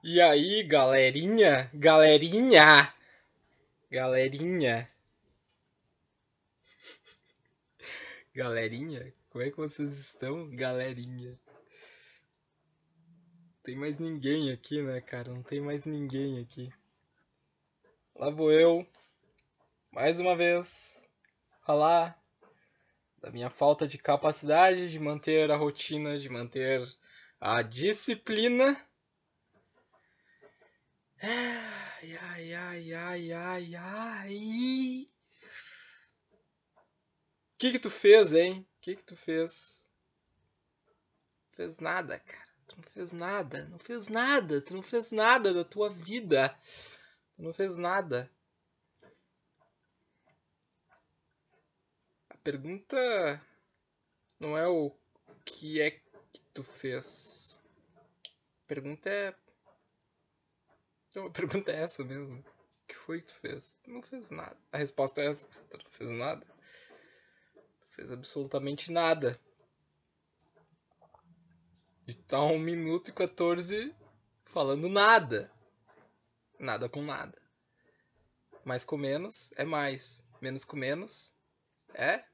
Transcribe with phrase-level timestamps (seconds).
[0.00, 1.68] E aí, galerinha?
[1.74, 2.94] Galerinha!
[3.90, 4.88] Galerinha!
[8.32, 9.12] Galerinha?
[9.28, 11.36] Como é que vocês estão, galerinha?
[13.64, 15.34] Tem mais ninguém aqui, né, cara?
[15.34, 16.72] Não tem mais ninguém aqui.
[18.14, 18.86] Lá vou eu,
[19.90, 21.10] mais uma vez,
[21.66, 22.16] falar
[23.20, 26.80] da minha falta de capacidade de manter a rotina, de manter
[27.40, 28.80] a disciplina.
[31.20, 35.06] Ai, ai, ai, ai, ai, ai.
[37.54, 38.60] O que que tu fez, hein?
[38.60, 39.84] O que que tu fez?
[41.50, 42.48] Fez nada, cara.
[42.68, 43.64] Tu não fez nada.
[43.64, 44.60] Não fez nada.
[44.60, 46.56] Tu não fez nada da tua vida.
[47.34, 48.30] Tu não fez nada.
[52.30, 53.42] A pergunta
[54.38, 54.94] não é o
[55.44, 57.60] que é que tu fez.
[58.62, 59.34] A pergunta é.
[61.18, 62.38] Então, a pergunta é essa mesmo.
[62.38, 63.76] O que foi que tu fez?
[63.82, 64.56] Tu não fez nada.
[64.70, 65.48] A resposta é essa.
[65.68, 66.46] Tu não fez nada.
[67.80, 69.36] Tu fez absolutamente nada.
[72.06, 73.92] E tá 1 minuto e 14
[74.44, 75.52] falando nada.
[76.56, 77.36] Nada com nada.
[78.64, 80.24] Mais com menos é mais.
[80.40, 81.34] Menos com menos
[81.94, 82.24] é.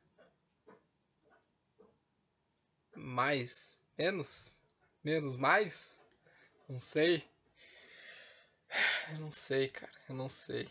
[2.95, 3.83] Mais.
[3.97, 4.61] Menos.
[5.03, 6.05] Menos mais?
[6.69, 7.27] Não sei.
[9.11, 9.92] Eu não sei, cara.
[10.08, 10.69] Eu não sei.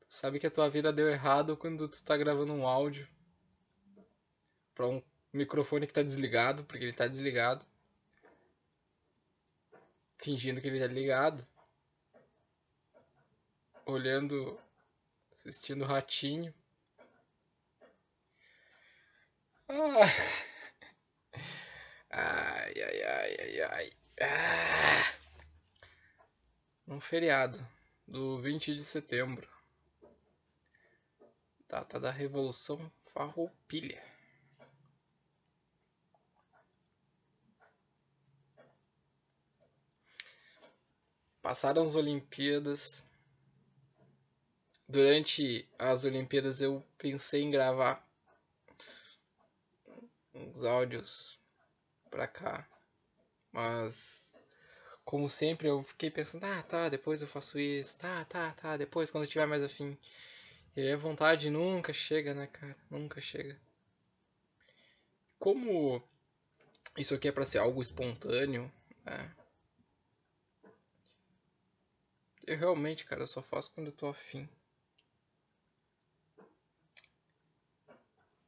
[0.00, 3.08] Tu sabe que a tua vida deu errado quando tu tá gravando um áudio
[4.74, 7.66] pra um microfone que tá desligado, porque ele tá desligado.
[10.18, 11.46] Fingindo que ele tá ligado.
[13.84, 14.58] Olhando,
[15.32, 16.52] assistindo o ratinho.
[19.68, 20.06] Ah.
[22.10, 23.90] Ai, ai, ai, ai, ai.
[24.22, 25.25] Ah.
[26.86, 27.58] Num feriado
[28.06, 29.48] do 20 de setembro.
[31.68, 34.00] Data da Revolução Farroupilha.
[41.42, 43.04] Passaram as Olimpíadas.
[44.88, 48.08] Durante as Olimpíadas eu pensei em gravar
[50.32, 51.40] uns áudios
[52.08, 52.68] pra cá.
[53.50, 54.35] Mas
[55.06, 59.08] como sempre eu fiquei pensando, ah tá, depois eu faço isso, tá, tá, tá, depois
[59.08, 59.96] quando eu tiver mais afim.
[60.76, 62.76] E a vontade nunca chega, né, cara?
[62.90, 63.56] Nunca chega.
[65.38, 66.02] Como
[66.98, 68.70] isso aqui é pra ser algo espontâneo,
[69.04, 69.32] né?
[72.44, 74.48] Eu realmente, cara, eu só faço quando eu tô afim.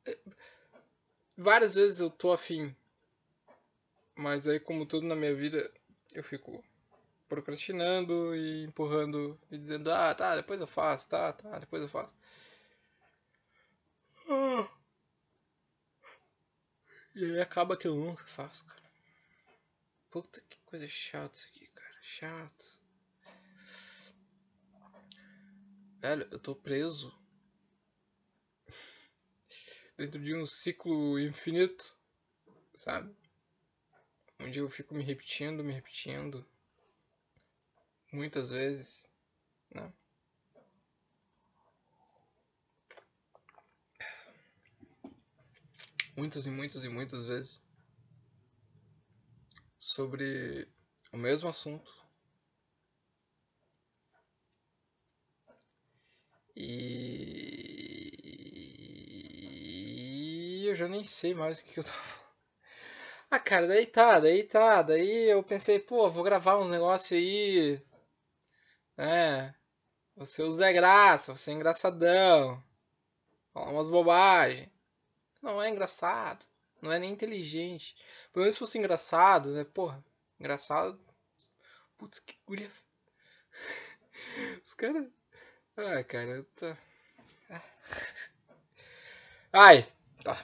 [0.04, 0.18] É,
[1.36, 2.74] várias vezes eu tô afim.
[4.16, 5.72] Mas aí, como tudo na minha vida,
[6.12, 6.64] eu fico
[7.28, 12.16] procrastinando e empurrando e dizendo, ah, tá, depois eu faço, tá, tá, depois eu faço.
[17.14, 18.82] E aí acaba que eu nunca faço, cara.
[20.10, 21.98] Puta que coisa chata isso aqui, cara.
[22.00, 22.78] Chato.
[26.00, 27.12] Velho, eu tô preso
[29.98, 31.92] dentro de um ciclo infinito,
[32.74, 33.14] sabe?
[34.40, 36.46] Onde eu fico me repetindo, me repetindo
[38.12, 39.08] muitas vezes,
[39.70, 39.92] né?
[46.16, 47.60] Muitas e muitas e muitas vezes
[49.78, 50.68] sobre
[51.12, 51.98] o mesmo assunto
[56.56, 57.08] E...
[60.66, 62.17] eu já nem sei mais o que, eu falando.
[63.30, 64.82] Ah, cara, daí tá, daí tá.
[64.82, 67.80] Daí eu pensei, pô, vou gravar uns negócios aí.
[68.96, 69.54] É.
[70.16, 72.62] Você Zé Graça, você é engraçadão.
[73.52, 74.70] Falar umas bobagens.
[75.42, 76.46] Não é engraçado.
[76.82, 77.96] Não é nem inteligente.
[78.32, 79.64] Pelo menos se fosse engraçado, né?
[79.64, 80.04] Porra,
[80.40, 81.00] engraçado.
[81.98, 82.70] Putz, que guria.
[84.64, 85.08] Os caras.
[85.76, 86.66] Ah, cara, eu tô.
[89.52, 89.86] Ai,
[90.24, 90.36] tá.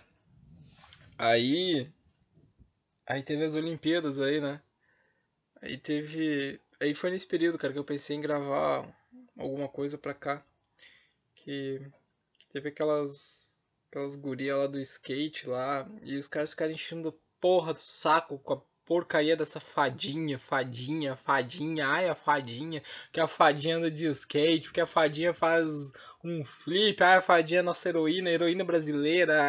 [1.19, 1.94] Aí.
[3.07, 4.61] Aí teve as Olimpíadas aí, né?
[5.61, 6.61] Aí teve.
[6.81, 8.89] Aí foi nesse período, cara, que eu pensei em gravar
[9.37, 10.45] alguma coisa pra cá.
[11.35, 11.81] Que,
[12.39, 13.61] que teve aquelas.
[13.89, 15.89] Aquelas gurias lá do skate lá.
[16.03, 21.87] E os caras ficaram enchendo porra do saco com a porcaria dessa fadinha, fadinha, fadinha,
[21.87, 22.83] ai a fadinha,
[23.13, 25.93] que a fadinha anda de skate, que a fadinha faz
[26.23, 29.41] um flip, ai a fadinha é nossa heroína, heroína brasileira,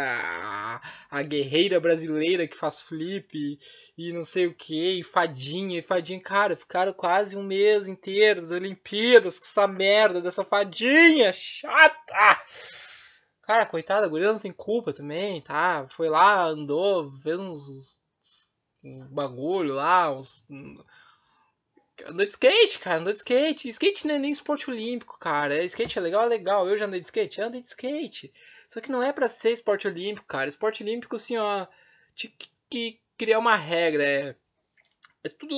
[1.10, 3.60] a, guerreira brasileira que faz flip
[3.98, 8.42] e não sei o que, e fadinha, e fadinha, cara, ficaram quase um mês inteiro
[8.42, 12.40] das Olimpíadas com essa merda dessa fadinha chata.
[13.44, 15.86] Cara, coitada, a guria não tem culpa também, tá?
[15.90, 18.00] Foi lá, andou, fez uns
[18.86, 20.46] uns bagulho lá, uns.
[22.06, 23.70] Andou de skate, cara, andou de skate.
[23.70, 25.64] Skate não é nem esporte olímpico, cara.
[25.64, 26.68] Skate é legal, é legal.
[26.68, 28.34] Eu já andei de skate, andei de skate.
[28.68, 30.48] Só que não é para ser esporte olímpico, cara.
[30.48, 31.66] Esporte olímpico, assim, ó.
[32.14, 32.34] Tinha
[32.70, 34.04] que criar uma regra.
[34.04, 34.36] É,
[35.24, 35.56] é tudo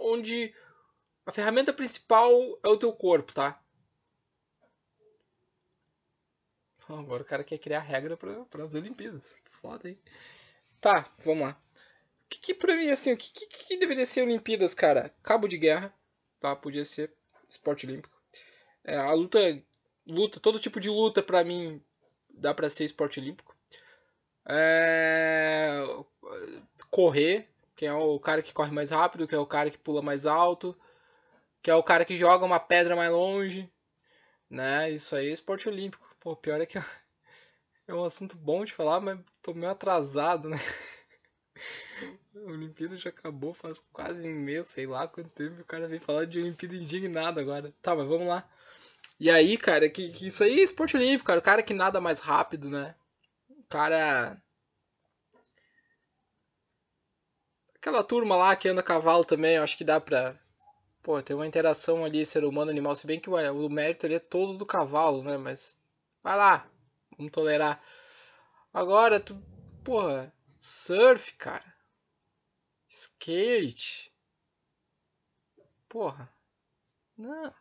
[0.00, 0.54] onde
[1.26, 2.30] a ferramenta principal
[2.62, 3.60] é o teu corpo, tá?
[6.86, 9.38] Agora o cara quer criar regra para as Olimpíadas.
[9.50, 9.98] Foda, hein?
[10.82, 11.63] Tá, vamos lá
[12.34, 15.14] que, que pra mim, assim, o que, que, que, deveria ser Olimpíadas, cara?
[15.22, 15.94] Cabo de guerra,
[16.40, 16.54] tá?
[16.56, 17.12] Podia ser
[17.48, 18.16] esporte olímpico.
[18.82, 19.38] É, a luta,
[20.06, 21.82] luta, todo tipo de luta pra mim
[22.30, 23.56] dá pra ser esporte olímpico.
[24.46, 25.82] É,
[26.90, 30.02] correr, que é o cara que corre mais rápido, que é o cara que pula
[30.02, 30.76] mais alto,
[31.62, 33.70] que é o cara que joga uma pedra mais longe,
[34.50, 34.90] né?
[34.90, 36.14] Isso aí é esporte olímpico.
[36.20, 36.78] Pô, pior é que
[37.88, 40.58] é um assunto bom de falar, mas tô meio atrasado, né?
[42.46, 45.62] A Olimpíada já acabou faz quase um mês, sei lá quanto tempo.
[45.62, 47.72] O cara vem falar de Olimpíada indignado agora.
[47.80, 48.46] Tá, mas vamos lá.
[49.18, 51.40] E aí, cara, que, que isso aí é esporte olímpico, cara.
[51.40, 52.94] O cara que nada mais rápido, né?
[53.48, 54.36] O cara.
[57.76, 60.38] Aquela turma lá que anda a cavalo também, eu acho que dá pra.
[61.02, 62.94] Pô, tem uma interação ali, ser humano, animal.
[62.94, 65.38] Se bem que ué, o mérito ali é todo do cavalo, né?
[65.38, 65.80] Mas.
[66.22, 66.66] Vai lá,
[67.16, 67.80] vamos tolerar.
[68.72, 69.40] Agora, tu.
[69.82, 71.73] Porra, surf, cara.
[72.94, 74.12] Skate.
[75.88, 76.32] Porra.
[77.16, 77.52] Não.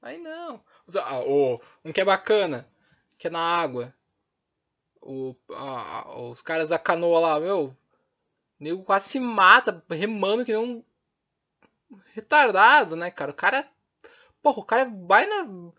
[0.00, 0.64] Aí não.
[0.96, 1.20] Ah,
[1.84, 2.70] um que é bacana.
[3.18, 3.94] Que é na água.
[5.00, 7.66] O, ah, os caras da canoa lá, meu.
[7.66, 7.76] O
[8.58, 10.82] nego quase se mata remando que um
[12.14, 13.30] retardado, né, cara?
[13.30, 13.70] O cara.
[14.42, 15.72] Porra, o cara vai na.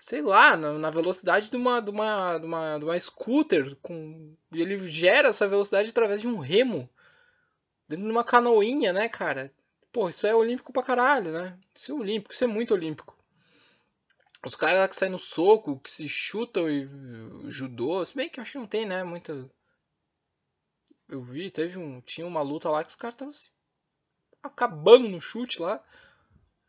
[0.00, 3.76] Sei lá, na, na velocidade de uma, de, uma, de, uma, de uma scooter.
[3.76, 6.90] Com, ele gera essa velocidade através de um remo
[7.88, 9.52] dentro de uma canoinha, né, cara?
[9.92, 11.58] Pô, isso é olímpico pra caralho, né?
[11.74, 13.16] Isso é olímpico, isso é muito olímpico.
[14.44, 16.88] Os caras lá que saem no soco, que se chutam e
[17.50, 19.48] judô, se bem que eu acho que não tem, né, muita...
[21.08, 22.00] Eu vi, teve um...
[22.00, 23.50] Tinha uma luta lá que os caras estavam assim,
[24.42, 25.82] acabando no chute lá.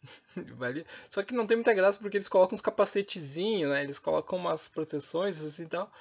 [1.10, 3.84] Só que não tem muita graça porque eles colocam uns capacetezinhos, né?
[3.84, 5.92] Eles colocam umas proteções assim e tal.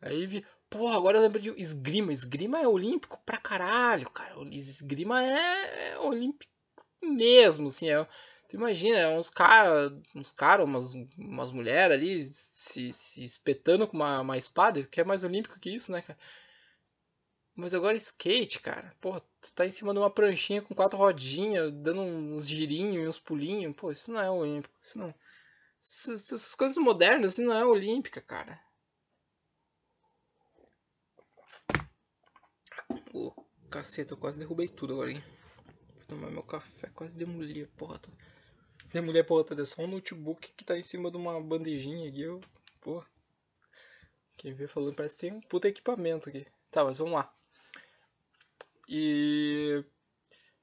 [0.00, 2.12] Aí vi, Pô, agora eu lembro de esgrima.
[2.12, 4.34] Esgrima é olímpico pra caralho, cara.
[4.50, 6.52] Esgrima é, é olímpico
[7.00, 7.88] mesmo, assim.
[7.90, 8.04] É,
[8.48, 13.96] tu imagina, é uns caras, uns cara, umas, umas mulheres ali se, se espetando com
[13.96, 16.18] uma, uma espada, que é mais olímpico que isso, né, cara?
[17.54, 18.92] Mas agora skate, cara.
[19.00, 23.08] Porra, tu tá em cima de uma pranchinha com quatro rodinhas, dando uns girinhos e
[23.08, 23.76] uns pulinhos.
[23.76, 24.74] Pô, isso não é olímpico.
[24.82, 25.14] Isso não.
[25.80, 28.63] Essas, essas coisas modernas, isso não é olímpica, cara.
[33.74, 35.24] Caceta, eu quase derrubei tudo agora, hein?
[35.96, 38.16] Vou tomar meu café, quase demoli a porra toda.
[38.92, 42.08] Demoli a porra toda, é só um notebook que tá em cima de uma bandejinha
[42.08, 42.40] aqui, eu...
[42.80, 43.04] Porra.
[44.36, 46.46] Quem vê falando parece que tem um puta equipamento aqui.
[46.70, 47.34] Tá, mas vamos lá.
[48.88, 49.84] E...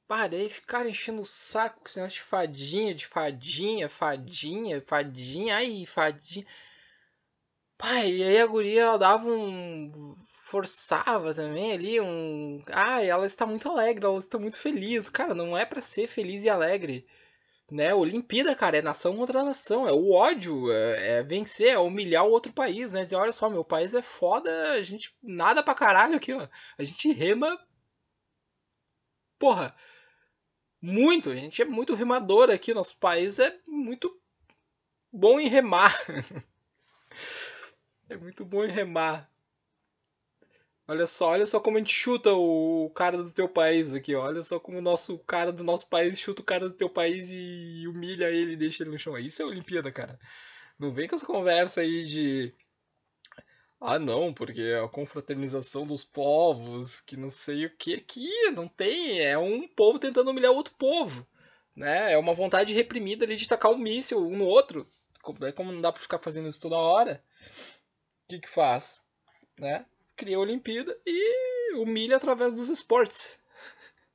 [0.08, 5.86] Parei ficar enchendo o saco com esse negócio de fadinha, de fadinha, fadinha, fadinha, ai,
[5.86, 6.46] fadinha.
[7.78, 10.16] Pai, e aí a guria ela dava um
[10.52, 12.62] forçava também ali um.
[12.68, 15.10] Ah, ela está muito alegre, ela está muito feliz.
[15.10, 17.08] Cara, não é para ser feliz e alegre.
[17.72, 17.96] Né?
[17.96, 19.88] Olimpíada, cara, é nação contra nação.
[19.88, 23.04] É o ódio, é, é vencer, é humilhar o outro país, né?
[23.04, 26.46] Dizer, olha só, meu país é foda, a gente nada pra caralho aqui, ó.
[26.78, 27.58] A gente rema.
[29.40, 29.74] Porra.
[30.82, 32.74] Muito, a gente é muito remador aqui.
[32.74, 34.12] Nosso país é muito
[35.14, 35.96] bom em remar.
[38.10, 39.31] é muito bom em remar.
[40.92, 44.14] Olha só, olha só como a gente chuta o cara do teu país aqui.
[44.14, 47.30] Olha só como o nosso cara do nosso país chuta o cara do teu país
[47.32, 49.18] e humilha ele e deixa ele no chão.
[49.18, 50.20] Isso é Olimpíada, cara.
[50.78, 52.54] Não vem com essa conversa aí de.
[53.80, 59.22] Ah, não, porque a confraternização dos povos, que não sei o que aqui, não tem.
[59.22, 61.26] É um povo tentando humilhar outro povo.
[61.74, 62.12] Né?
[62.12, 64.86] É uma vontade reprimida ali de tacar um míssil um no outro.
[65.22, 67.24] Como não dá pra ficar fazendo isso toda hora,
[68.26, 69.02] o que que faz?
[69.58, 69.86] Né?
[70.22, 73.42] Cria a Olimpíada e humilha através dos esportes.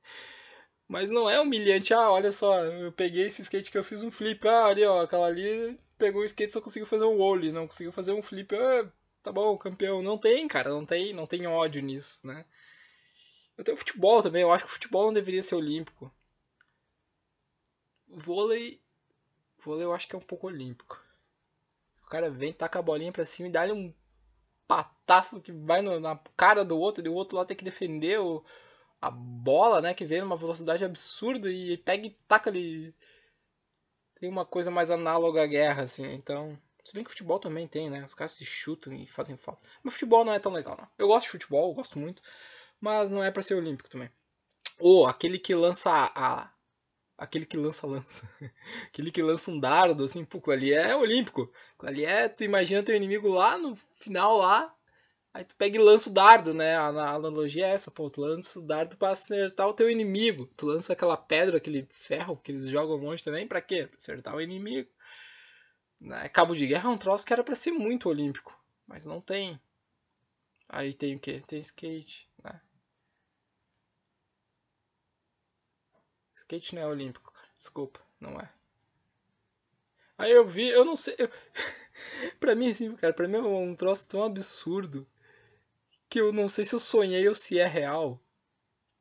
[0.86, 1.92] Mas não é humilhante.
[1.92, 4.46] Ah, olha só, eu peguei esse skate que eu fiz um flip.
[4.46, 7.90] Ah, ali, ó, aquela ali pegou o skate só conseguiu fazer um ollie, não conseguiu
[7.90, 8.54] fazer um flip.
[8.54, 8.88] Ah,
[9.20, 10.00] tá bom, campeão.
[10.00, 12.44] Não tem, cara, não tem, não tem ódio nisso, né?
[13.58, 16.14] Eu tenho futebol também, eu acho que o futebol não deveria ser olímpico.
[18.06, 18.80] Vôlei.
[19.58, 21.02] Vôlei eu acho que é um pouco olímpico.
[22.04, 23.92] O cara vem, taca a bolinha pra cima e dá-lhe um
[24.66, 28.20] pataço que vai no, na cara do outro, e o outro lá tem que defender
[28.20, 28.44] o,
[29.00, 29.94] a bola, né?
[29.94, 32.94] Que vem numa velocidade absurda e pega e taca ali.
[34.18, 36.58] Tem uma coisa mais análoga à guerra, assim, então.
[36.84, 38.04] Se bem que futebol também tem, né?
[38.04, 39.62] Os caras se chutam e fazem falta.
[39.82, 40.88] Mas futebol não é tão legal, não.
[40.96, 42.22] Eu gosto de futebol, gosto muito.
[42.80, 44.10] Mas não é para ser olímpico também.
[44.78, 46.50] Ou aquele que lança a.
[47.18, 48.28] Aquele que lança lança.
[48.88, 51.50] aquele que lança um dardo, assim, pô, ali é olímpico.
[51.80, 54.74] Ali é, tu imagina teu inimigo lá no final lá.
[55.32, 56.76] Aí tu pega e lança o dardo, né?
[56.76, 60.46] A, a analogia é essa, pô, tu lança o dardo pra acertar o teu inimigo.
[60.56, 63.86] Tu lança aquela pedra, aquele ferro que eles jogam longe também, pra quê?
[63.86, 64.90] Pra acertar o inimigo.
[66.00, 66.28] Né?
[66.30, 69.60] Cabo de guerra é um troço que era pra ser muito olímpico, mas não tem.
[70.68, 71.40] Aí tem o que?
[71.40, 72.60] Tem skate, né?
[76.46, 77.32] Skate não é olímpico.
[77.56, 78.48] Desculpa, não é.
[80.16, 81.16] Aí eu vi, eu não sei.
[81.18, 81.28] Eu...
[82.38, 85.06] pra mim, assim, cara, pra mim é um troço tão absurdo
[86.08, 88.20] que eu não sei se eu sonhei ou se é real.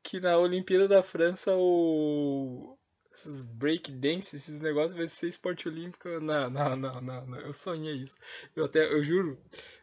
[0.02, 2.76] Que na Olimpíada da França o.
[3.12, 6.08] Esses breakdance, esses negócios vai ser esporte olímpico.
[6.20, 7.40] Não, não, não, não, não.
[7.40, 8.16] Eu sonhei isso.
[8.54, 9.40] Eu até, eu juro,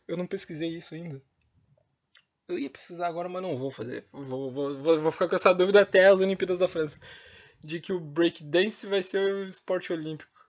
[0.07, 1.21] eu não pesquisei isso ainda.
[2.47, 4.05] Eu ia precisar agora, mas não vou fazer.
[4.11, 6.99] Vou, vou, vou, vou ficar com essa dúvida até as Olimpíadas da França.
[7.63, 10.47] De que o breakdance vai ser o esporte olímpico.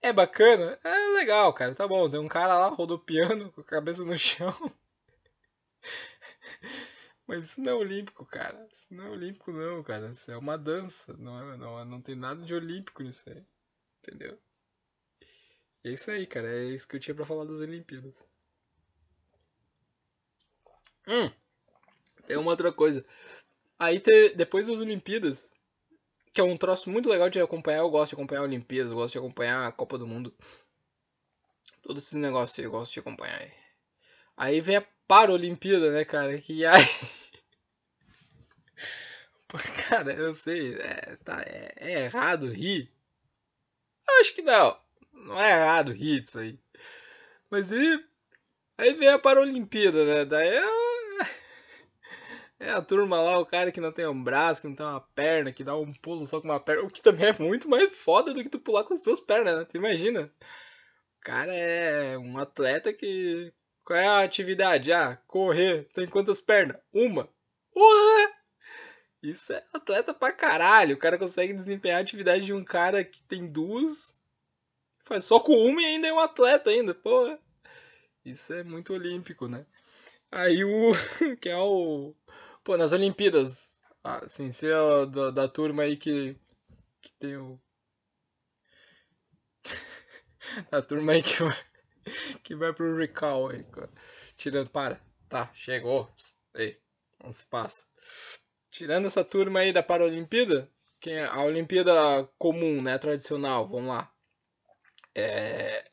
[0.00, 0.78] É bacana?
[0.84, 1.74] É legal, cara.
[1.74, 2.08] Tá bom.
[2.08, 4.54] Tem um cara lá rodopiando com a cabeça no chão.
[7.26, 8.68] Mas isso não é olímpico, cara.
[8.72, 10.10] Isso não é olímpico, não, cara.
[10.10, 11.14] Isso é uma dança.
[11.16, 13.42] Não, é, não, não tem nada de olímpico nisso aí.
[14.00, 14.38] Entendeu?
[15.84, 16.48] É isso aí, cara.
[16.48, 18.26] É isso que eu tinha pra falar das Olimpíadas.
[21.06, 21.30] Hum,
[22.26, 23.04] tem uma outra coisa.
[23.78, 25.52] Aí, te, depois das Olimpíadas,
[26.34, 28.96] que é um troço muito legal de acompanhar, eu gosto de acompanhar a Olimpíadas, eu
[28.96, 30.34] gosto de acompanhar a Copa do Mundo.
[31.80, 33.40] Todos esses negócios aí eu gosto de acompanhar.
[34.36, 36.36] Aí vem a Paralimpíada, né, cara?
[36.40, 36.84] Que aí.
[39.88, 42.90] Cara, eu sei, é, tá, é, é errado rir?
[44.20, 44.76] Acho que não.
[45.12, 46.58] Não é errado rir disso aí.
[47.48, 48.04] Mas aí.
[48.76, 50.24] Aí vem a Paralimpíada, né?
[50.24, 50.83] Daí é.
[52.64, 55.00] É a turma lá, o cara que não tem um braço, que não tem uma
[55.00, 56.82] perna, que dá um pulo só com uma perna.
[56.84, 59.54] O que também é muito mais foda do que tu pular com as duas pernas,
[59.54, 59.64] né?
[59.66, 60.32] Tu imagina?
[61.18, 63.52] O cara é um atleta que
[63.84, 64.94] qual é a atividade?
[64.94, 65.86] Ah, correr.
[65.92, 66.78] Tem quantas pernas?
[66.90, 67.28] Uma.
[67.70, 68.32] Porra!
[69.22, 70.94] Isso é atleta pra caralho.
[70.94, 74.18] O cara consegue desempenhar a atividade de um cara que tem duas.
[75.00, 76.94] Faz só com uma e ainda é um atleta ainda.
[76.94, 77.38] Porra.
[78.24, 79.66] Isso é muito olímpico, né?
[80.32, 80.92] Aí o.
[81.40, 82.14] Que é o.
[82.64, 83.80] Pô, nas Olimpíadas.
[84.02, 86.36] Assim, se é da, da turma aí que.
[87.00, 87.60] Que tem o.
[90.70, 91.54] da turma aí que vai
[92.42, 93.64] que vai pro recall aí.
[94.36, 95.00] Tirando, para.
[95.28, 96.10] Tá, chegou.
[96.54, 96.80] Ei,
[97.22, 97.86] não se passa.
[98.70, 101.92] Tirando essa turma aí da Paralimpíada, quem é a Olimpíada
[102.38, 104.12] comum, né, tradicional, vamos lá.
[105.14, 105.88] É...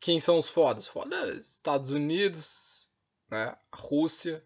[0.00, 0.86] Quem são os fodas?
[0.86, 2.90] Fodas Estados Unidos,
[3.30, 4.44] né, Rússia.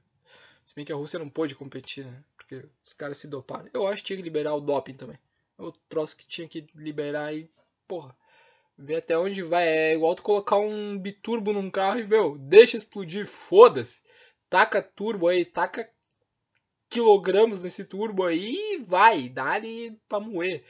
[0.69, 3.71] Se bem que a Rússia não pôde competir, né, porque os caras se doparam.
[3.73, 5.19] Eu acho que tinha que liberar o doping também.
[5.59, 7.49] É o troço que tinha que liberar aí,
[7.87, 8.15] porra.
[8.77, 9.67] Ver até onde vai.
[9.67, 14.03] É igual tu colocar um biturbo num carro e, meu, deixa explodir, foda-se.
[14.51, 15.91] Taca turbo aí, taca
[16.91, 20.67] quilogramas nesse turbo aí e vai, dá-lhe pra moer.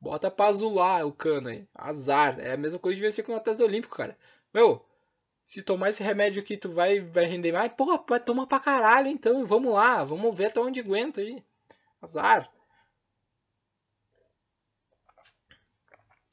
[0.00, 1.66] Bota pra azular o cano aí.
[1.74, 2.38] Azar.
[2.38, 4.16] É a mesma coisa de ser com o atleta olímpico, cara.
[4.54, 4.86] Meu,
[5.44, 7.72] se tomar esse remédio aqui, tu vai, vai render mais.
[7.72, 9.44] Porra, vai tomar pra caralho então.
[9.44, 11.44] Vamos lá, vamos ver até onde aguenta aí.
[12.00, 12.50] Azar.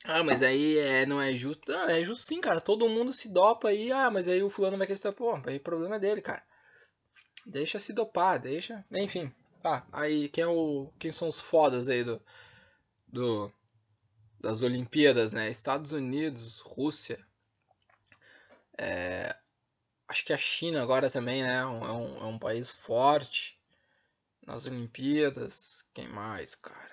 [0.05, 1.71] Ah, mas aí é, não é justo.
[1.71, 2.61] Ah, é justo sim, cara.
[2.61, 3.91] Todo mundo se dopa aí.
[3.91, 6.43] Ah, mas aí o fulano vai querer Pô, aí o problema é dele, cara.
[7.45, 8.85] Deixa se dopar, deixa.
[8.91, 9.85] Enfim, tá.
[9.91, 10.91] Aí quem é o.
[10.97, 12.21] Quem são os fodas aí do.
[13.07, 13.51] do
[14.39, 15.49] das Olimpíadas, né?
[15.49, 17.23] Estados Unidos, Rússia.
[18.81, 19.35] É,
[20.07, 21.55] acho que a China agora também, né?
[21.57, 23.59] É um, é um país forte
[24.47, 25.85] nas Olimpíadas.
[25.93, 26.89] Quem mais, cara?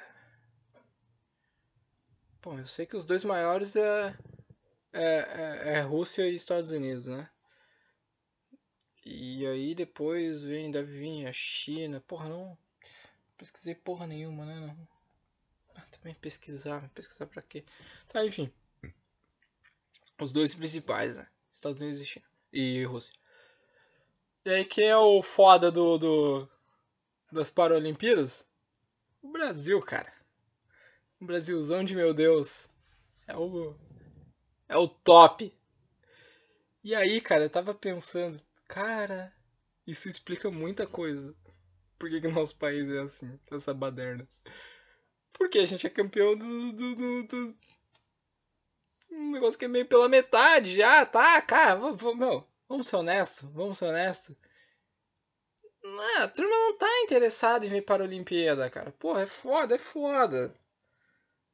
[2.43, 4.17] Bom, eu sei que os dois maiores é,
[4.93, 7.31] é, é, é Rússia e Estados Unidos, né?
[9.05, 12.01] E aí depois vem, deve vir a China.
[12.01, 12.59] Porra, não.
[13.37, 14.59] Pesquisei porra nenhuma, né?
[14.59, 14.89] Não.
[15.77, 17.65] Ah, também pesquisar, pesquisar pra quê?
[18.09, 18.53] Tá, enfim.
[20.21, 21.29] Os dois principais, né?
[21.57, 22.27] Estados Unidos e China.
[22.53, 23.13] E Rússia.
[24.45, 26.49] E aí, quem é o foda do, do
[27.33, 28.49] das Paralimpíadas?
[29.21, 30.11] O Brasil, cara.
[31.21, 32.71] O Brasilzão de meu Deus.
[33.27, 33.75] É o.
[34.69, 35.53] É o top.
[36.85, 39.33] E aí, cara, eu tava pensando, cara,
[39.87, 41.35] isso explica muita coisa.
[41.99, 44.29] Por que, que nosso país é assim, essa baderna?
[45.33, 47.59] Porque a gente é campeão do, do, do, do...
[49.27, 51.77] Um negócio que é meio pela metade já, tá, cara,
[52.15, 54.37] meu, vamos ser honesto, vamos ser honesto.
[55.83, 58.93] Não, a turma não tá interessada em vir para a Olimpíada, cara.
[58.99, 60.55] Pô, é foda, é foda.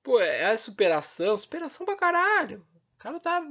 [0.02, 2.67] Pô, é superação, superação pra caralho.
[2.95, 3.43] O cara tá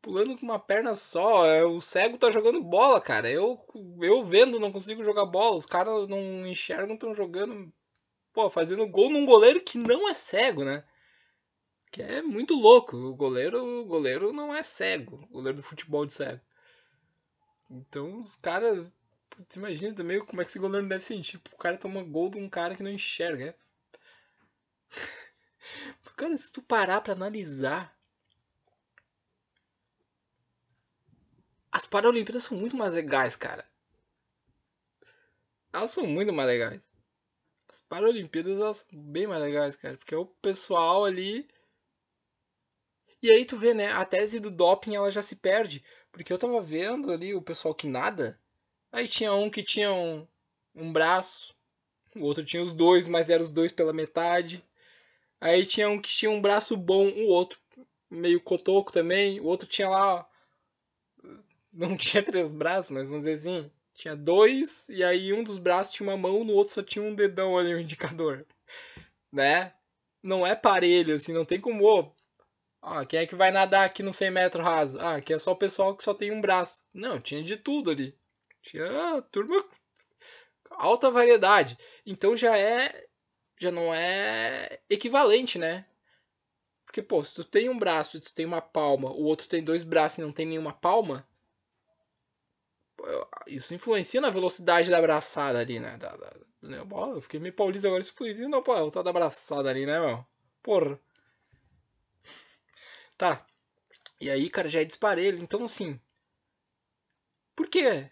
[0.00, 1.46] pulando com uma perna só.
[1.46, 3.30] É, o cego tá jogando bola, cara.
[3.30, 3.60] Eu,
[4.00, 5.56] eu vendo, não consigo jogar bola.
[5.56, 7.72] Os caras não enxergam, estão jogando.
[8.32, 10.84] Pô, fazendo gol num goleiro que não é cego, né?
[11.94, 12.96] Que é muito louco.
[12.96, 15.14] O goleiro, o goleiro não é cego.
[15.30, 16.40] O goleiro do futebol de cego.
[17.70, 18.88] Então os caras.
[19.54, 21.40] Imagina também como é que esse goleiro deve sentir.
[21.52, 23.56] O cara toma gol de um cara que não enxerga.
[26.16, 27.96] Cara, se tu parar pra analisar
[31.72, 33.68] As Paralimpíadas são muito mais legais, cara.
[35.72, 36.92] Elas são muito mais legais.
[37.68, 39.96] As Paralimpíadas elas são bem mais legais, cara.
[39.96, 41.48] Porque é o pessoal ali.
[43.24, 43.90] E aí tu vê, né?
[43.90, 45.82] A tese do doping ela já se perde.
[46.12, 48.38] Porque eu tava vendo ali o pessoal que nada.
[48.92, 50.26] Aí tinha um que tinha um,
[50.74, 51.54] um braço.
[52.14, 54.62] O outro tinha os dois, mas eram os dois pela metade.
[55.40, 57.58] Aí tinha um que tinha um braço bom, o outro
[58.10, 59.40] meio cotoco também.
[59.40, 60.28] O outro tinha lá
[61.72, 65.94] não tinha três braços, mas vamos dizer assim, tinha dois, e aí um dos braços
[65.94, 68.46] tinha uma mão, no outro só tinha um dedão ali, um indicador.
[69.32, 69.72] Né?
[70.22, 72.14] Não é parelho, assim, não tem como.
[72.86, 75.00] Ah, quem é que vai nadar aqui no 100 metros raso?
[75.00, 76.84] Ah, aqui é só o pessoal que só tem um braço.
[76.92, 78.14] Não, tinha de tudo ali.
[78.60, 79.64] Tinha ah, turma.
[80.70, 81.78] alta variedade.
[82.04, 83.06] Então já é.
[83.58, 85.86] Já não é equivalente, né?
[86.84, 89.64] Porque, pô, se tu tem um braço e tu tem uma palma, o outro tem
[89.64, 91.26] dois braços e não tem nenhuma palma,
[93.46, 95.96] isso influencia na velocidade da abraçada ali, né?
[95.96, 99.98] Da, da, eu fiquei meio paulista agora, isso influencia na velocidade da abraçada ali, né,
[99.98, 100.26] meu?
[100.62, 101.00] Porra.
[103.16, 103.46] Tá.
[104.20, 105.38] E aí, cara, já é disparelho.
[105.38, 106.00] Então, assim.
[107.54, 108.10] Por que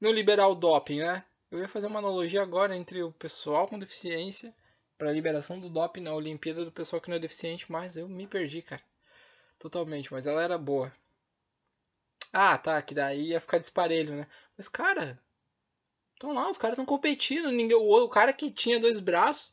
[0.00, 1.24] não liberar o doping, né?
[1.50, 4.54] Eu ia fazer uma analogia agora entre o pessoal com deficiência
[4.96, 8.08] para a liberação do doping na Olimpíada do pessoal que não é deficiente, mas eu
[8.08, 8.82] me perdi, cara.
[9.58, 10.92] Totalmente, mas ela era boa.
[12.32, 14.26] Ah, tá, que daí ia ficar disparelho, né?
[14.56, 15.20] Mas, cara,
[16.14, 17.50] estão lá, os caras estão competindo.
[17.50, 19.52] Ninguém, o, cara que tinha dois braços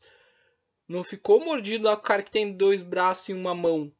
[0.86, 3.92] não ficou mordido lá com o cara que tem dois braços e uma mão.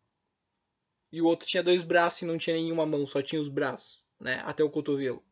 [1.11, 4.03] E o outro tinha dois braços e não tinha nenhuma mão, só tinha os braços,
[4.21, 4.43] né?
[4.45, 5.25] Até o cotovelo.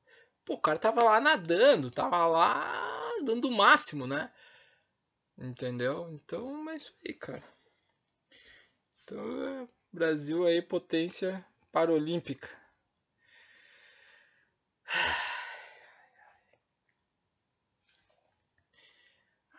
[0.44, 4.32] Pô, o cara tava lá nadando, tava lá dando o máximo, né?
[5.38, 6.10] Entendeu?
[6.12, 7.44] Então é isso aí, cara.
[9.02, 12.48] Então, é, Brasil aí, potência paralímpica.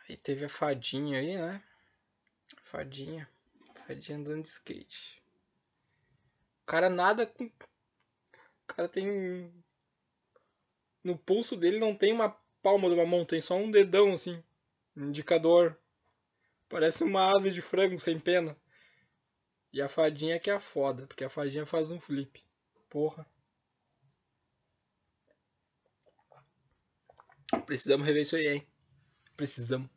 [0.09, 1.61] Aí teve a fadinha aí, né?
[2.63, 3.29] Fadinha.
[3.85, 5.21] Fadinha andando de skate.
[6.67, 7.45] Cara nada com.
[7.45, 7.51] O
[8.67, 9.51] cara tem.
[11.01, 12.29] No pulso dele não tem uma
[12.61, 14.43] palma de uma mão, tem só um dedão assim.
[14.95, 15.79] Um indicador.
[16.67, 18.55] Parece uma asa de frango sem pena.
[19.71, 22.43] E a fadinha que é a foda, porque a fadinha faz um flip.
[22.89, 23.25] Porra.
[27.65, 28.67] Precisamos rever isso aí, hein?
[29.37, 29.89] Precisamos.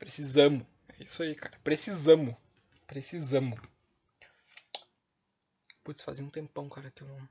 [0.00, 0.66] Precisamos.
[0.88, 1.56] É isso aí, cara.
[1.62, 2.34] Precisamos.
[2.88, 3.60] Precisamos.
[5.86, 7.28] Putz, fazia um tempão, cara, que eu.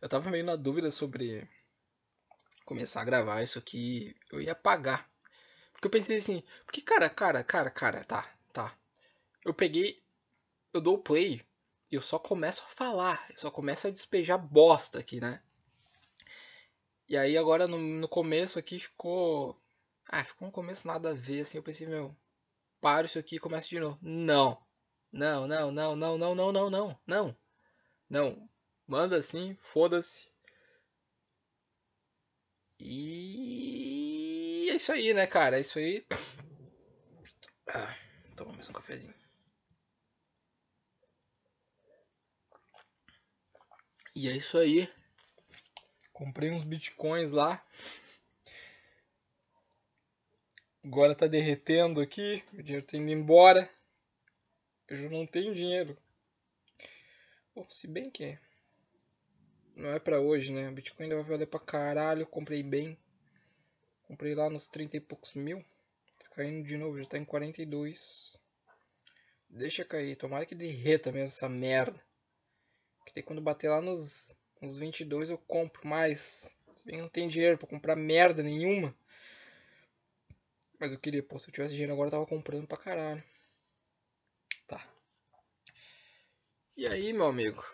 [0.00, 1.46] Eu tava meio na dúvida sobre
[2.64, 4.16] começar a gravar isso aqui.
[4.32, 5.06] Eu ia pagar.
[5.72, 6.42] Porque eu pensei assim.
[6.64, 8.74] Porque, cara, cara, cara, cara, tá, tá.
[9.44, 10.02] Eu peguei.
[10.72, 11.42] Eu dou o play.
[11.90, 13.26] E eu só começo a falar.
[13.28, 15.42] Eu só começo a despejar bosta aqui, né?
[17.06, 19.60] E aí agora no, no começo aqui ficou.
[20.08, 22.16] Ah, ficou um começo nada a ver, assim, eu pensei, meu,
[22.80, 23.98] paro isso aqui e começo de novo.
[24.00, 24.64] Não.
[25.14, 27.36] Não, não, não, não, não, não, não, não, não.
[28.10, 28.50] Não.
[28.84, 30.28] Manda assim, foda-se.
[32.80, 35.56] E é isso aí, né, cara?
[35.56, 36.04] É isso aí.
[37.68, 37.96] Ah,
[38.34, 39.14] toma mais um cafezinho.
[44.16, 44.92] E é isso aí.
[46.12, 47.64] Comprei uns bitcoins lá.
[50.82, 53.70] Agora tá derretendo aqui, o dinheiro tá indo embora.
[54.88, 55.96] Eu já não tenho dinheiro.
[57.54, 58.38] Bom, se bem que
[59.76, 60.68] não é pra hoje, né?
[60.68, 62.26] O Bitcoin ainda vai valer pra caralho.
[62.26, 62.98] Comprei bem.
[64.02, 65.64] Comprei lá nos 30 e poucos mil.
[66.18, 68.38] Tá caindo de novo, já tá em 42.
[69.48, 72.00] Deixa cair, tomara que derreta mesmo essa merda.
[73.06, 76.56] Que daí quando bater lá nos, nos 22 eu compro mais.
[76.74, 78.94] Se bem que não tem dinheiro pra comprar merda nenhuma.
[80.78, 83.22] Mas eu queria, pô, se eu tivesse dinheiro agora eu tava comprando pra caralho.
[84.66, 84.86] Tá.
[86.76, 87.64] E aí, meu amigo?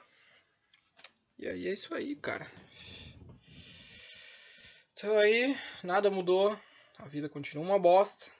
[1.38, 2.46] E aí é isso aí, cara.
[4.92, 6.54] Então aí, nada mudou.
[6.98, 8.30] A vida continua uma bosta.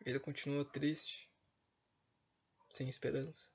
[0.00, 1.28] A vida continua triste.
[2.70, 3.48] Sem esperança.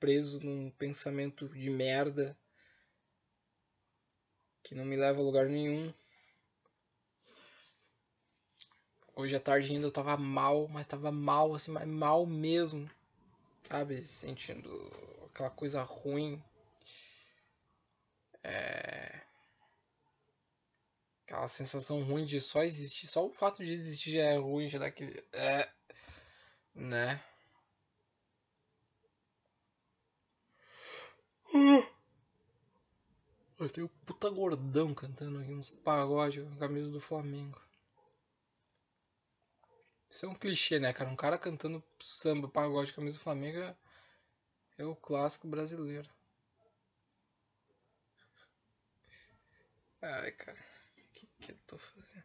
[0.00, 2.36] Preso num pensamento de merda.
[4.64, 5.94] Que não me leva a lugar nenhum.
[9.14, 12.90] Hoje à tarde ainda eu tava mal, mas tava mal, assim, mas mal mesmo.
[13.68, 14.04] Sabe?
[14.04, 14.70] Sentindo
[15.30, 16.42] aquela coisa ruim.
[18.42, 19.22] É...
[21.24, 23.06] Aquela sensação ruim de só existir.
[23.06, 25.22] Só o fato de existir já é ruim, já dá aquele.
[25.32, 25.68] É...
[26.74, 27.22] Né?
[33.72, 37.60] Tem um puta gordão cantando aqui uns pagodes com a camisa do Flamengo.
[40.12, 41.10] Isso é um clichê, né, cara?
[41.10, 43.74] Um cara cantando samba, pagode, camisa do Flamengo é,
[44.76, 46.10] é o clássico brasileiro.
[50.02, 50.58] Ai, cara.
[50.98, 52.24] O que, que eu tô fazendo?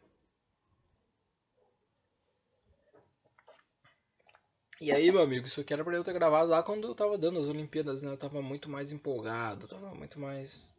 [4.81, 7.15] E aí, meu amigo, isso aqui era pra eu ter gravado lá quando eu tava
[7.17, 8.09] dando as Olimpíadas, né?
[8.11, 10.73] Eu tava muito mais empolgado, tava muito mais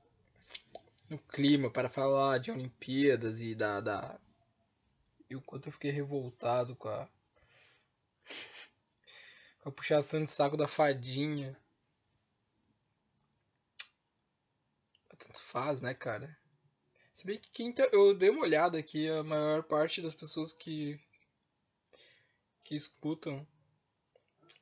[1.08, 4.18] no clima para falar de Olimpíadas e da, da
[5.30, 7.08] e o quanto eu fiquei revoltado com a.
[9.60, 11.58] com a puxação de saco da fadinha.
[15.18, 16.38] Tanto faz, né, cara?
[17.12, 20.52] Se bem que quem tá, eu dei uma olhada aqui, a maior parte das pessoas
[20.52, 20.98] que.
[22.62, 23.46] que escutam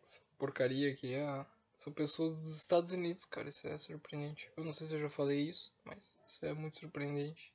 [0.01, 3.49] essa porcaria aqui é, são pessoas dos Estados Unidos, cara.
[3.49, 4.51] Isso é surpreendente.
[4.57, 7.53] Eu não sei se eu já falei isso, mas isso é muito surpreendente.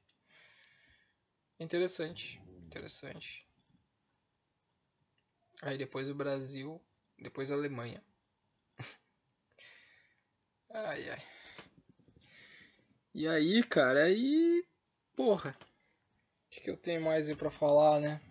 [1.59, 2.41] Interessante.
[2.71, 3.45] Interessante.
[5.61, 6.81] Aí depois o Brasil,
[7.19, 8.01] depois a Alemanha.
[10.73, 11.23] ai ai.
[13.13, 14.65] E aí, cara, aí.
[15.13, 15.57] Porra.
[15.59, 18.21] O que, que eu tenho mais aí pra falar, né?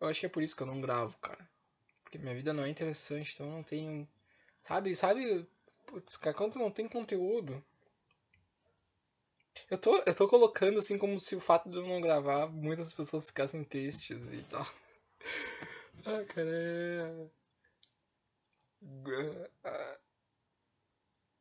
[0.00, 1.46] Eu acho que é por isso que eu não gravo, cara.
[2.02, 4.08] Porque minha vida não é interessante, então eu não tenho.
[4.62, 5.46] Sabe, sabe.
[5.86, 7.62] Putz, cara, quando não tem conteúdo,
[9.70, 12.92] eu tô, eu tô colocando assim como se o fato de eu não gravar muitas
[12.92, 14.66] pessoas ficassem tristes e tal.
[16.02, 17.28] Ah, cara, é...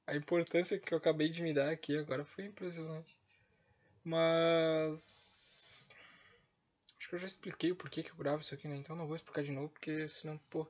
[0.05, 3.15] A importância que eu acabei de me dar aqui agora foi impressionante.
[4.03, 5.89] Mas.
[6.97, 8.75] Acho que eu já expliquei o porquê que eu gravo isso aqui, né?
[8.75, 10.67] Então não vou explicar de novo, porque senão, pô,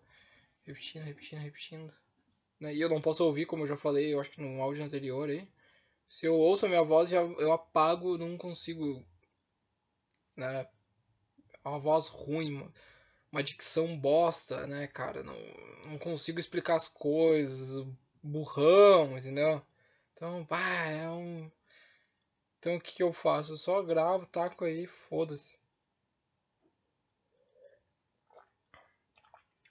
[0.63, 1.93] repetindo, repetindo, repetindo.
[2.59, 2.75] Né?
[2.75, 5.29] E eu não posso ouvir, como eu já falei, eu acho que no áudio anterior
[5.29, 5.47] aí.
[6.09, 9.05] Se eu ouço a minha voz, já, eu apago, não consigo.
[10.35, 10.67] Né?
[11.63, 12.67] É uma voz ruim,
[13.31, 15.21] uma dicção bosta, né, cara?
[15.23, 15.35] Não,
[15.85, 17.85] não consigo explicar as coisas,
[18.23, 19.61] burrão, entendeu?
[20.13, 21.51] Então, pá, é um.
[22.57, 23.53] Então o que, que eu faço?
[23.53, 25.57] Eu só gravo, taco aí, foda-se.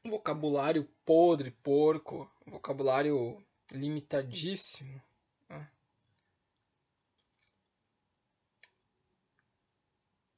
[0.05, 2.31] Vocabulário podre, porco.
[2.46, 5.03] Vocabulário limitadíssimo.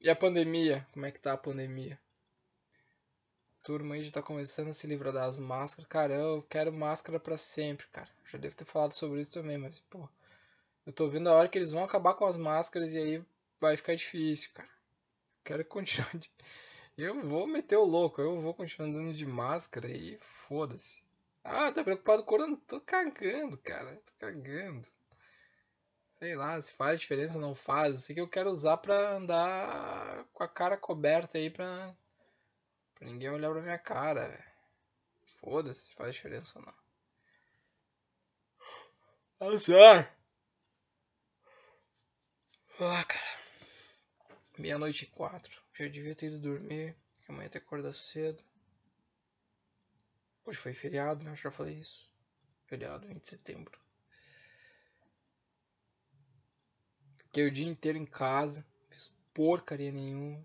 [0.02, 0.86] E a pandemia?
[0.92, 2.00] Como é que tá a pandemia?
[3.62, 5.86] Turma aí já tá começando a se livrar das máscaras.
[5.90, 8.08] Cara, eu quero máscara para sempre, cara.
[8.24, 10.08] Já devo ter falado sobre isso também, mas, pô.
[10.86, 13.22] Eu tô vendo a hora que eles vão acabar com as máscaras e aí
[13.58, 14.70] vai ficar difícil, cara.
[15.44, 16.30] Quero continuar de...
[16.96, 21.02] Eu vou meter o louco, eu vou continuar andando de máscara e foda-se.
[21.42, 22.58] Ah, tá preocupado com o corona?
[22.66, 23.96] Tô cagando, cara.
[24.04, 24.86] Tô cagando.
[26.10, 27.92] Sei lá, se faz diferença ou não faz.
[27.92, 31.96] Eu sei que eu quero usar pra andar com a cara coberta aí pra,
[32.94, 34.44] pra ninguém olhar pra minha cara,
[35.38, 36.74] Foda-se se faz diferença ou não.
[42.80, 43.40] Ah, cara.
[44.58, 45.62] Meia-noite e quatro.
[45.72, 46.96] Já devia ter ido dormir.
[47.24, 48.42] Que amanhã tem que acordar cedo.
[50.44, 51.30] Hoje foi feriado, né?
[51.30, 52.10] Eu já falei isso.
[52.66, 53.80] Feriado, 20 de setembro.
[57.30, 60.44] Fiquei o dia inteiro em casa, fiz porcaria nenhuma.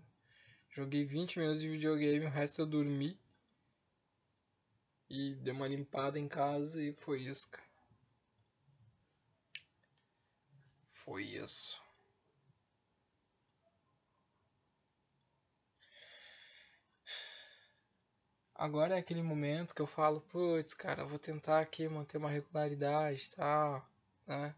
[0.70, 3.18] Joguei 20 minutos de videogame, o resto eu dormi.
[5.10, 7.66] E dei uma limpada em casa e foi isso, cara.
[10.92, 11.82] Foi isso.
[18.54, 23.28] Agora é aquele momento que eu falo, putz, cara, vou tentar aqui manter uma regularidade
[23.32, 23.90] e tal,
[24.24, 24.54] né?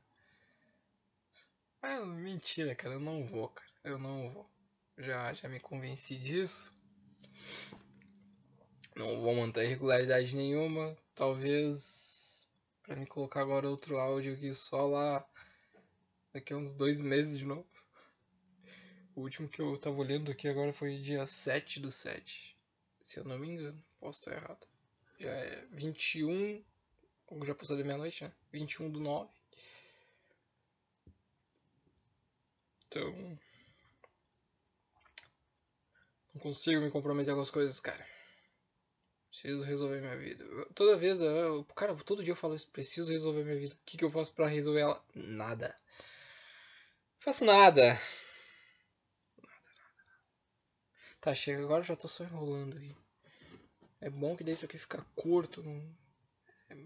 [1.81, 3.71] Mas mentira, cara, eu não vou, cara.
[3.85, 4.51] Eu não vou.
[4.97, 6.77] Já, já me convenci disso.
[8.97, 10.97] Não vou manter regularidade nenhuma.
[11.15, 12.49] Talvez
[12.83, 15.25] para me colocar agora outro áudio aqui só lá
[16.33, 17.67] daqui a uns dois meses de novo.
[19.15, 22.57] O último que eu tava olhando aqui agora foi dia 7 do 7.
[23.03, 23.83] Se eu não me engano.
[24.01, 24.67] Posso estar errado.
[25.19, 26.63] Já é 21.
[27.45, 28.33] Já passou da meia-noite, né?
[28.53, 29.31] 21 do 9.
[32.89, 33.39] Então.
[36.35, 38.07] Não consigo me comprometer com as coisas, cara.
[39.29, 40.45] Preciso resolver minha vida.
[40.75, 42.71] Toda vez, eu, cara, todo dia eu falo isso.
[42.71, 43.75] Preciso resolver minha vida.
[43.75, 45.05] O que, que eu faço pra resolver ela?
[45.15, 45.77] Nada.
[47.19, 47.93] faço nada.
[49.37, 50.21] Nada, nada.
[51.21, 52.97] Tá, chega agora, já tô só enrolando aí.
[54.01, 55.97] É bom que isso aqui fica curto, não...
[56.71, 56.77] é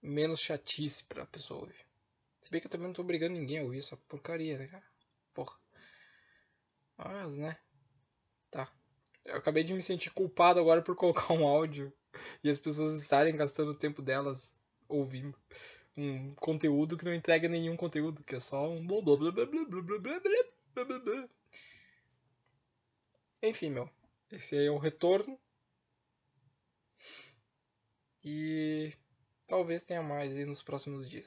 [0.00, 1.86] menos chatice pra pessoa ouvir.
[2.40, 4.93] Se bem que eu também não tô obrigando ninguém a ouvir essa porcaria, né, cara?
[5.34, 5.58] Porra.
[6.96, 7.58] Mas, né?
[8.50, 8.72] Tá.
[9.24, 11.92] Eu acabei de me sentir culpado agora por colocar um áudio
[12.42, 14.56] e as pessoas estarem gastando o tempo delas
[14.88, 15.36] ouvindo
[15.96, 19.46] um conteúdo que não entrega nenhum conteúdo, que é só um blá blá blá blá
[19.46, 21.28] blá blá blá blá blá blá.
[23.42, 23.88] Enfim, meu.
[24.30, 25.38] Esse aí é o retorno.
[28.24, 28.92] E
[29.46, 31.22] talvez tenha mais aí nos próximos dias.